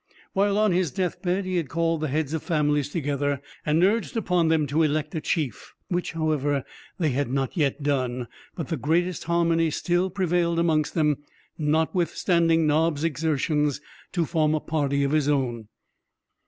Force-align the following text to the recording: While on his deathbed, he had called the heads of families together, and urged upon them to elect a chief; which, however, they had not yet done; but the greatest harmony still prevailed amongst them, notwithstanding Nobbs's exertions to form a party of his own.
While 0.33 0.57
on 0.57 0.71
his 0.71 0.89
deathbed, 0.89 1.45
he 1.45 1.57
had 1.57 1.69
called 1.69 2.01
the 2.01 2.07
heads 2.07 2.33
of 2.33 2.41
families 2.41 2.89
together, 2.89 3.39
and 3.63 3.83
urged 3.83 4.17
upon 4.17 4.47
them 4.47 4.65
to 4.65 4.81
elect 4.81 5.13
a 5.13 5.21
chief; 5.21 5.75
which, 5.89 6.13
however, 6.13 6.63
they 6.97 7.09
had 7.11 7.29
not 7.29 7.55
yet 7.55 7.83
done; 7.83 8.27
but 8.55 8.69
the 8.69 8.77
greatest 8.77 9.25
harmony 9.25 9.69
still 9.69 10.09
prevailed 10.09 10.57
amongst 10.57 10.95
them, 10.95 11.17
notwithstanding 11.55 12.65
Nobbs's 12.65 13.03
exertions 13.03 13.79
to 14.11 14.25
form 14.25 14.55
a 14.55 14.59
party 14.59 15.03
of 15.03 15.11
his 15.11 15.29
own. 15.29 15.67